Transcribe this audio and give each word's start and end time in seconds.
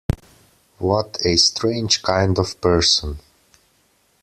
What 0.79 1.23
a 1.23 1.35
strange 1.37 2.01
kind 2.01 2.39
of 2.39 2.59
person! 2.59 3.19